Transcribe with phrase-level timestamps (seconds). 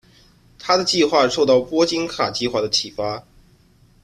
[0.57, 3.23] 他的计划受到波金卡计划的启发。